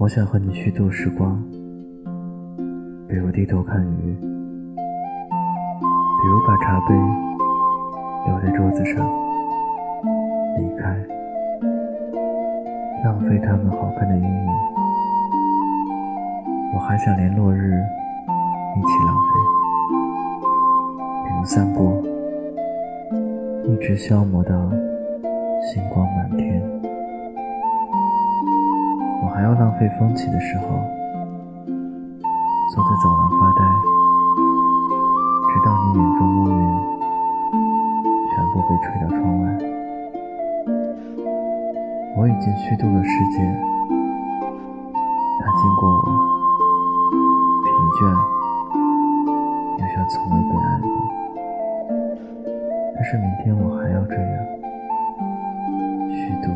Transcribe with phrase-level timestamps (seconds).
[0.00, 1.38] 我想和你虚度时光，
[3.06, 4.26] 比如低头看鱼，比
[6.26, 6.94] 如把茶杯
[8.26, 9.06] 留在桌子上，
[10.56, 10.96] 离开，
[13.04, 14.46] 浪费他们好看的阴影。
[16.74, 17.74] 我还想连落日
[18.78, 19.28] 一起浪费，
[21.26, 22.02] 比如散步，
[23.68, 24.70] 一直消磨到
[25.60, 26.06] 星光
[29.50, 30.62] 要浪费风起的时候，
[32.72, 33.64] 坐在走廊发呆，
[35.48, 36.54] 直到你眼中乌云
[38.30, 39.44] 全部被吹到窗外。
[42.16, 43.42] 我已经虚度了世界，
[45.40, 46.02] 它经过我，
[47.64, 47.66] 疲
[47.98, 48.06] 倦，
[49.78, 50.86] 又像从未被爱过。
[52.94, 54.30] 但是明天我还要这样
[56.08, 56.54] 虚度。